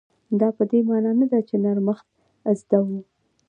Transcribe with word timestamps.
دا 0.39 0.47
په 0.57 0.63
دې 0.69 0.79
مانا 0.87 1.11
نه 1.19 1.25
ده 1.31 1.39
چې 1.47 1.55
نرمښت 1.63 2.07
زده 2.59 2.79
و. 2.85 2.87